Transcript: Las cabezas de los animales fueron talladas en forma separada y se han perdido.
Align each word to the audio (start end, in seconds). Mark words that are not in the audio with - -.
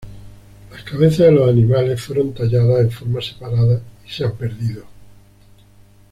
Las 0.71 0.81
cabezas 0.81 1.27
de 1.27 1.31
los 1.33 1.47
animales 1.47 2.01
fueron 2.01 2.33
talladas 2.33 2.81
en 2.85 2.89
forma 2.91 3.21
separada 3.21 3.83
y 4.03 4.09
se 4.09 4.23
han 4.23 4.31
perdido. 4.35 4.83